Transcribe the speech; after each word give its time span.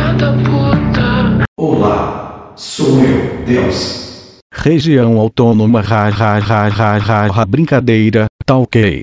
filha 0.00 0.14
da 0.14 0.32
puta. 0.32 1.44
Olá, 1.58 2.52
sou 2.56 3.04
eu, 3.04 3.44
Deus. 3.44 4.38
Região 4.52 5.18
autônoma 5.18 5.80
ha 5.80 6.08
ha 6.08 6.38
ha 6.38 6.68
ha 6.68 6.96
ha 6.96 7.26
ha 7.26 7.44
brincadeira, 7.44 8.26
tá 8.44 8.56
ok. 8.56 9.02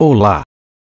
Olá. 0.00 0.42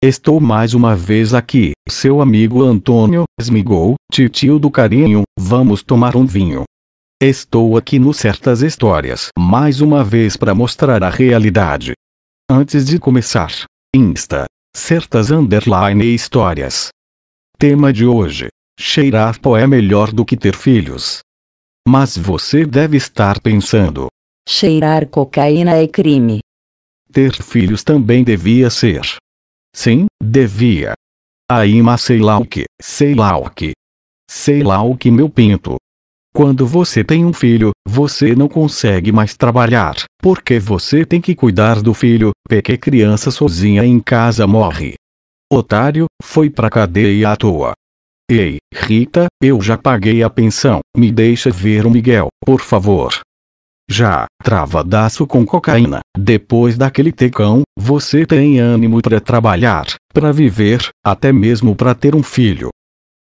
Estou 0.02 0.40
mais 0.40 0.74
uma 0.74 0.94
vez 0.94 1.32
aqui, 1.32 1.72
seu 1.88 2.20
amigo 2.20 2.62
Antônio 2.62 3.24
Smigol, 3.40 3.94
titio 4.12 4.58
do 4.58 4.70
carinho, 4.70 5.22
vamos 5.38 5.82
tomar 5.82 6.14
um 6.14 6.26
vinho. 6.26 6.64
Estou 7.20 7.78
aqui 7.78 7.98
no 7.98 8.12
Certas 8.12 8.60
Histórias, 8.60 9.28
mais 9.38 9.80
uma 9.80 10.04
vez 10.04 10.36
para 10.36 10.54
mostrar 10.54 11.02
a 11.02 11.08
realidade. 11.08 11.94
Antes 12.48 12.84
de 12.84 12.98
começar, 12.98 13.50
Insta, 13.94 14.44
Certas 14.76 15.30
Underline 15.30 16.04
Histórias. 16.14 16.88
Tema 17.58 17.90
de 17.90 18.04
hoje: 18.04 18.48
Cheirar 18.78 19.40
pó 19.40 19.56
é 19.56 19.66
melhor 19.66 20.12
do 20.12 20.24
que 20.24 20.36
ter 20.36 20.54
filhos. 20.54 21.20
Mas 21.88 22.16
você 22.16 22.66
deve 22.66 22.96
estar 22.96 23.40
pensando: 23.40 24.08
Cheirar 24.46 25.08
cocaína 25.08 25.72
é 25.76 25.88
crime. 25.88 26.40
ter 27.10 27.32
filhos 27.32 27.82
também 27.82 28.22
devia 28.22 28.68
ser. 28.68 29.00
Sim, 29.74 30.06
devia. 30.22 30.92
Aí 31.50 31.80
mas 31.80 32.02
sei 32.02 32.18
lá 32.18 32.38
o 32.38 32.44
que, 32.44 32.64
sei 32.80 33.14
lá 33.14 33.36
o 33.36 33.48
que. 33.48 33.72
Sei 34.28 34.62
lá 34.62 34.82
o 34.82 34.96
que 34.96 35.10
meu 35.10 35.30
pinto. 35.30 35.76
Quando 36.34 36.66
você 36.66 37.02
tem 37.02 37.24
um 37.24 37.32
filho, 37.32 37.70
você 37.88 38.34
não 38.34 38.46
consegue 38.46 39.10
mais 39.10 39.34
trabalhar, 39.34 39.94
porque 40.20 40.58
você 40.58 41.06
tem 41.06 41.18
que 41.18 41.34
cuidar 41.34 41.80
do 41.80 41.94
filho, 41.94 42.32
porque 42.46 42.76
criança 42.76 43.30
sozinha 43.30 43.84
em 43.86 43.98
casa 43.98 44.46
morre. 44.46 44.96
Otário, 45.50 46.06
foi 46.22 46.50
pra 46.50 46.68
cadeia 46.68 47.30
à 47.30 47.36
toa. 47.36 47.72
Ei, 48.28 48.56
Rita, 48.74 49.28
eu 49.40 49.60
já 49.60 49.78
paguei 49.78 50.20
a 50.20 50.28
pensão, 50.28 50.80
me 50.96 51.12
deixa 51.12 51.48
ver 51.48 51.86
o 51.86 51.90
Miguel, 51.90 52.26
por 52.44 52.60
favor. 52.60 53.20
Já, 53.88 54.26
travadaço 54.42 55.28
com 55.28 55.46
cocaína, 55.46 56.00
depois 56.18 56.76
daquele 56.76 57.12
tecão, 57.12 57.62
você 57.78 58.26
tem 58.26 58.58
ânimo 58.58 59.00
para 59.00 59.20
trabalhar, 59.20 59.86
para 60.12 60.32
viver, 60.32 60.88
até 61.04 61.32
mesmo 61.32 61.76
para 61.76 61.94
ter 61.94 62.16
um 62.16 62.22
filho. 62.22 62.70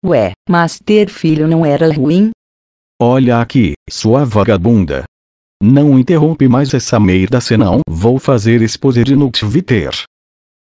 Ué, 0.05 0.33
mas 0.49 0.77
ter 0.77 1.09
filho 1.09 1.47
não 1.47 1.65
era 1.65 1.89
ruim? 1.93 2.31
Olha 3.01 3.39
aqui, 3.39 3.73
sua 3.89 4.25
vagabunda. 4.25 5.05
Não 5.63 5.97
interrompe 5.97 6.49
mais 6.49 6.73
essa 6.73 6.99
merda 6.99 7.39
senão 7.39 7.79
vou 7.87 8.19
fazer 8.19 8.61
exposer 8.61 9.15
no 9.15 9.31
Twitter. 9.31 9.91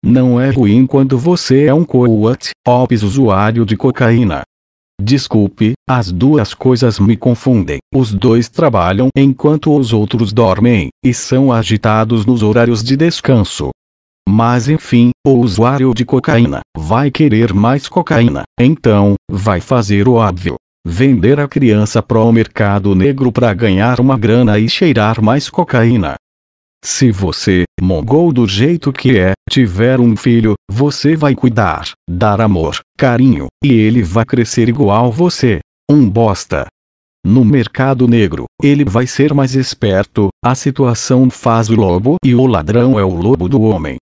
Não 0.05 0.37
é 0.39 0.49
ruim 0.49 0.85
quando 0.85 1.17
você 1.17 1.63
é 1.63 1.73
um 1.73 1.85
coat, 1.85 2.49
ops 2.67 3.03
usuário 3.03 3.65
de 3.65 3.77
cocaína. 3.77 4.41
Desculpe, 5.01 5.73
as 5.89 6.11
duas 6.11 6.53
coisas 6.53 6.99
me 6.99 7.15
confundem. 7.15 7.77
Os 7.95 8.13
dois 8.13 8.49
trabalham 8.49 9.07
enquanto 9.15 9.73
os 9.73 9.93
outros 9.93 10.33
dormem, 10.33 10.89
e 11.03 11.13
são 11.13 11.53
agitados 11.53 12.25
nos 12.25 12.43
horários 12.43 12.83
de 12.83 12.97
descanso. 12.97 13.69
Mas 14.27 14.67
enfim, 14.67 15.11
o 15.25 15.31
usuário 15.31 15.93
de 15.93 16.03
cocaína 16.03 16.59
vai 16.77 17.09
querer 17.09 17.53
mais 17.53 17.87
cocaína, 17.87 18.43
então, 18.59 19.15
vai 19.31 19.61
fazer 19.61 20.07
o 20.07 20.15
óbvio. 20.15 20.55
Vender 20.85 21.39
a 21.39 21.47
criança 21.47 22.03
pro 22.03 22.29
mercado 22.29 22.93
negro 22.93 23.31
para 23.31 23.53
ganhar 23.53 24.01
uma 24.01 24.17
grana 24.17 24.59
e 24.59 24.67
cheirar 24.67 25.21
mais 25.21 25.49
cocaína. 25.49 26.15
Se 26.86 27.12
você, 27.12 27.64
mongol 27.80 28.34
do 28.34 28.45
jeito 28.45 28.92
que 28.92 29.17
é, 29.17 29.31
tiver 29.50 30.02
um 30.02 30.17
filho, 30.17 30.56
você 30.70 31.16
vai 31.16 31.34
cuidar, 31.34 31.94
dar 32.09 32.42
amor, 32.42 32.78
carinho, 32.98 33.48
e 33.64 33.72
ele 33.72 34.03
vai 34.03 34.26
crescer 34.26 34.67
igual 34.67 35.09
você. 35.09 35.61
Um 35.89 36.09
bosta. 36.09 36.67
No 37.26 37.45
mercado 37.45 38.06
negro, 38.06 38.48
ele 38.61 38.84
vai 38.84 39.08
ser 39.08 39.34
mais 39.34 39.56
esperto, 39.56 40.28
a 40.44 40.54
situação 40.56 41.30
faz 41.30 41.70
o 41.70 41.76
lobo 41.76 42.17
e 42.22 42.36
o 42.36 42.45
ladrão 42.45 42.99
é 42.99 43.04
o 43.04 43.16
lobo 43.16 43.48
do 43.48 43.61
homem. 43.61 43.95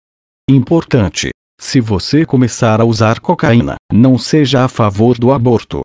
Importante. 0.49 1.31
Se 1.61 1.81
você 1.81 2.25
começar 2.25 2.81
a 2.81 2.85
usar 2.85 3.19
cocaína, 3.19 3.75
não 3.93 4.17
seja 4.17 4.65
a 4.65 4.69
favor 4.69 5.19
do 5.19 5.33
aborto. 5.33 5.81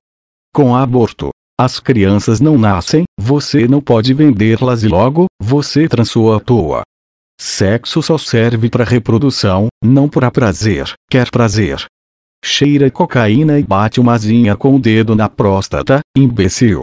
Com 0.54 0.76
aborto, 0.76 1.32
as 1.60 1.80
crianças 1.80 2.42
não 2.42 2.58
nascem, 2.58 3.04
você 3.20 3.68
não 3.68 3.80
pode 3.80 4.14
vendê-las 4.14 4.84
e 4.84 4.88
logo, 4.88 5.28
você 5.42 5.88
transou 5.88 6.34
à 6.34 6.40
toa. 6.40 6.82
Sexo 7.40 8.02
só 8.02 8.18
serve 8.18 8.70
para 8.70 8.84
reprodução, 8.84 9.68
não 9.84 10.10
para 10.10 10.32
prazer, 10.32 10.92
quer 11.10 11.30
prazer. 11.30 11.86
Cheira 12.44 12.90
cocaína 12.90 13.60
e 13.60 13.64
bate 13.64 14.00
uma 14.00 14.18
zinha 14.18 14.56
com 14.56 14.76
o 14.76 14.80
dedo 14.80 15.16
na 15.16 15.30
próstata, 15.30 16.00
imbecil. 16.18 16.82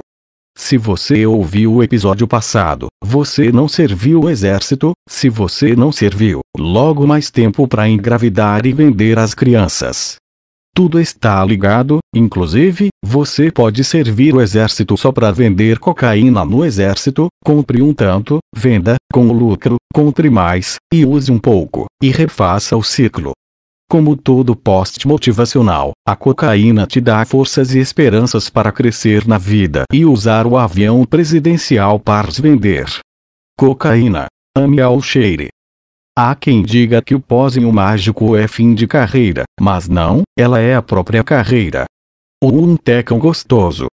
Se 0.57 0.77
você 0.77 1.27
ouviu 1.27 1.75
o 1.75 1.83
episódio 1.83 2.27
passado, 2.27 2.87
você 3.03 3.51
não 3.51 3.69
serviu 3.69 4.23
o 4.23 4.31
exército, 4.31 4.93
se 5.09 5.29
você 5.29 5.75
não 5.75 5.91
serviu, 5.91 6.41
logo 6.57 7.07
mais 7.07 7.31
tempo 7.31 7.67
para 7.67 7.89
engravidar 7.89 8.67
e 8.67 8.73
vender 8.73 9.19
as 9.19 9.35
crianças. 9.35 10.17
Tudo 10.75 11.01
está 11.01 11.45
ligado, 11.45 11.99
inclusive, 12.15 12.89
você 13.05 13.51
pode 13.51 13.83
servir 13.85 14.35
o 14.35 14.41
exército 14.41 14.97
só 14.97 15.11
para 15.11 15.33
vender 15.33 15.79
cocaína 15.79 16.45
no 16.45 16.65
exército, 16.65 17.29
compre 17.45 17.83
um 17.83 17.93
tanto, 17.93 18.39
venda, 18.55 18.97
com 19.13 19.33
lucro, 19.33 19.77
compre 19.93 20.31
mais, 20.31 20.77
e 20.93 21.05
use 21.05 21.31
um 21.31 21.39
pouco, 21.39 21.87
e 22.03 22.11
refaça 22.11 22.77
o 22.77 22.83
ciclo. 22.83 23.33
Como 23.91 24.17
todo 24.17 24.55
post 24.55 25.07
motivacional, 25.09 25.91
a 26.07 26.15
cocaína 26.15 26.87
te 26.87 27.01
dá 27.01 27.25
forças 27.25 27.75
e 27.75 27.81
esperanças 27.81 28.49
para 28.49 28.71
crescer 28.71 29.27
na 29.27 29.37
vida 29.37 29.83
e 29.93 30.05
usar 30.05 30.47
o 30.47 30.57
avião 30.57 31.05
presidencial 31.05 31.99
para 31.99 32.31
vender. 32.31 32.87
Cocaína. 33.59 34.27
Ame 34.57 34.81
ao 34.81 35.01
cheire. 35.03 35.49
Há 36.17 36.35
quem 36.35 36.63
diga 36.63 37.01
que 37.01 37.15
o 37.15 37.21
pósimo 37.21 37.73
mágico 37.73 38.37
é 38.37 38.49
fim 38.49 38.75
de 38.75 38.87
carreira, 38.87 39.45
mas 39.61 39.89
não, 39.89 40.23
ela 40.39 40.59
é 40.59 40.75
a 40.75 40.83
própria 40.83 41.23
carreira. 41.23 41.85
Ou 42.43 42.63
um 42.63 42.77
tecão 42.77 43.19
gostoso. 43.19 43.87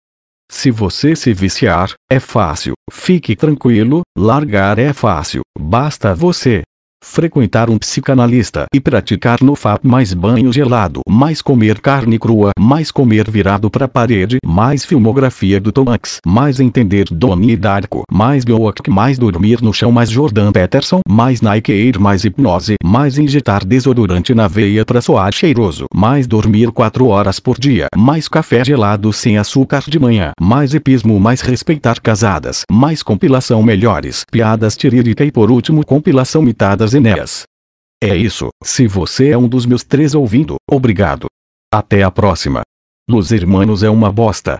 Se 0.50 0.70
você 0.70 1.16
se 1.16 1.34
viciar, 1.34 1.92
é 2.10 2.20
fácil, 2.20 2.74
fique 2.90 3.34
tranquilo, 3.34 4.02
largar 4.16 4.78
é 4.78 4.92
fácil, 4.92 5.40
basta 5.58 6.14
você 6.14 6.62
frequentar 7.06 7.70
um 7.70 7.78
psicanalista 7.78 8.66
e 8.74 8.80
praticar 8.80 9.38
no 9.40 9.54
FAP 9.54 9.84
mais 9.84 10.12
banho 10.12 10.52
gelado, 10.52 11.00
mais 11.08 11.40
comer 11.40 11.80
carne 11.80 12.18
crua, 12.18 12.50
mais 12.58 12.90
comer 12.90 13.30
virado 13.30 13.70
pra 13.70 13.88
parede, 13.88 14.38
mais 14.44 14.84
filmografia 14.84 15.60
do 15.60 15.72
Tomax, 15.72 16.18
mais 16.26 16.60
entender 16.60 17.06
Donnie 17.10 17.56
Darko, 17.56 18.02
mais 18.12 18.44
Goak, 18.44 18.90
mais 18.90 19.18
dormir 19.18 19.62
no 19.62 19.72
chão, 19.72 19.92
mais 19.92 20.10
Jordan 20.10 20.52
Peterson, 20.52 21.00
mais 21.08 21.40
Nike 21.40 21.72
Air, 21.72 22.00
mais 22.00 22.24
hipnose, 22.24 22.74
mais 22.84 23.16
injetar 23.16 23.64
desodorante 23.64 24.34
na 24.34 24.48
veia 24.48 24.84
pra 24.84 25.00
soar 25.00 25.32
cheiroso, 25.32 25.86
mais 25.94 26.26
dormir 26.26 26.70
4 26.70 27.06
horas 27.06 27.38
por 27.40 27.58
dia, 27.58 27.86
mais 27.96 28.28
café 28.28 28.64
gelado 28.64 29.12
sem 29.12 29.38
açúcar 29.38 29.84
de 29.86 29.98
manhã, 29.98 30.32
mais 30.40 30.74
hipismo, 30.74 31.18
mais 31.20 31.40
respeitar 31.40 32.00
casadas, 32.00 32.62
mais 32.70 33.02
compilação 33.02 33.62
melhores, 33.62 34.24
piadas 34.30 34.76
tirírica 34.76 35.24
e 35.24 35.30
por 35.30 35.50
último 35.50 35.86
compilação 35.86 36.42
mitadas 36.42 36.95
Enéas. 36.96 37.44
É 38.02 38.14
isso, 38.14 38.48
se 38.62 38.86
você 38.86 39.30
é 39.30 39.38
um 39.38 39.48
dos 39.48 39.64
meus 39.66 39.82
três 39.82 40.14
ouvindo, 40.14 40.56
obrigado. 40.70 41.26
Até 41.72 42.02
a 42.02 42.10
próxima. 42.10 42.62
Los 43.08 43.32
Hermanos 43.32 43.82
é 43.82 43.90
uma 43.90 44.12
bosta. 44.12 44.56